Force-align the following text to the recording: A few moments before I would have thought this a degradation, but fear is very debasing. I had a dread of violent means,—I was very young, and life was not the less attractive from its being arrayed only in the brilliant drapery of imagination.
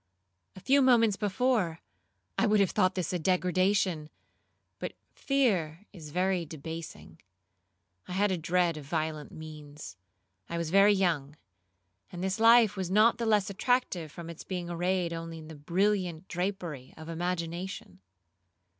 A 0.55 0.59
few 0.59 0.81
moments 0.81 1.15
before 1.15 1.79
I 2.35 2.47
would 2.47 2.59
have 2.59 2.71
thought 2.71 2.95
this 2.95 3.13
a 3.13 3.19
degradation, 3.19 4.09
but 4.79 4.93
fear 5.13 5.85
is 5.93 6.09
very 6.09 6.43
debasing. 6.43 7.19
I 8.07 8.13
had 8.13 8.31
a 8.31 8.37
dread 8.39 8.77
of 8.77 8.85
violent 8.85 9.31
means,—I 9.31 10.57
was 10.57 10.71
very 10.71 10.93
young, 10.93 11.35
and 12.11 12.39
life 12.39 12.75
was 12.75 12.89
not 12.89 13.19
the 13.19 13.27
less 13.27 13.51
attractive 13.51 14.11
from 14.11 14.27
its 14.27 14.43
being 14.43 14.71
arrayed 14.71 15.13
only 15.13 15.37
in 15.37 15.49
the 15.49 15.55
brilliant 15.55 16.27
drapery 16.27 16.95
of 16.97 17.07
imagination. 17.07 17.99